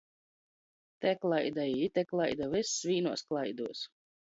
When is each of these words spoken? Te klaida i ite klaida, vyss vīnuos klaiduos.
Te 1.05 1.11
klaida 1.25 1.67
i 1.73 1.77
ite 1.89 2.05
klaida, 2.15 2.49
vyss 2.57 2.75
vīnuos 2.91 3.27
klaiduos. 3.31 3.87